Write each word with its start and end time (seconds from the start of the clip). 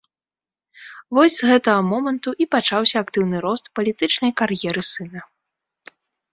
Вось 1.17 1.35
з 1.35 1.49
гэтага 1.49 1.81
моманту 1.91 2.29
і 2.45 2.49
пачаўся 2.57 2.97
актыўны 3.07 3.37
рост 3.47 3.65
палітычнай 3.79 4.31
кар'еры 4.45 4.81
сына. 4.97 5.21